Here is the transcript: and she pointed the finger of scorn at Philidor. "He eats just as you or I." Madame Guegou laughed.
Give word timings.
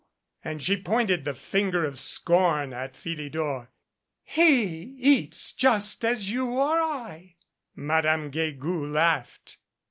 and 0.43 0.63
she 0.63 0.81
pointed 0.81 1.25
the 1.25 1.33
finger 1.35 1.85
of 1.85 1.99
scorn 1.99 2.73
at 2.73 2.95
Philidor. 2.95 3.69
"He 4.23 4.95
eats 4.97 5.51
just 5.51 6.03
as 6.03 6.31
you 6.31 6.53
or 6.57 6.81
I." 6.81 7.35
Madame 7.75 8.31
Guegou 8.31 8.91
laughed. 8.91 9.57